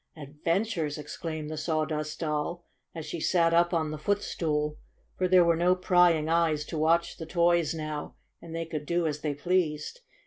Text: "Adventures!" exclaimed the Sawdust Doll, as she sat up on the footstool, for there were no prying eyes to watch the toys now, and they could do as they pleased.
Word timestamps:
"Adventures!" 0.17 0.97
exclaimed 0.97 1.47
the 1.51 1.57
Sawdust 1.57 2.21
Doll, 2.21 2.65
as 2.95 3.05
she 3.05 3.19
sat 3.19 3.53
up 3.53 3.71
on 3.71 3.91
the 3.91 3.99
footstool, 3.99 4.79
for 5.15 5.27
there 5.27 5.43
were 5.45 5.55
no 5.55 5.75
prying 5.75 6.27
eyes 6.27 6.65
to 6.65 6.77
watch 6.79 7.17
the 7.17 7.27
toys 7.27 7.75
now, 7.75 8.15
and 8.41 8.55
they 8.55 8.65
could 8.65 8.87
do 8.87 9.05
as 9.05 9.21
they 9.21 9.35
pleased. 9.35 9.99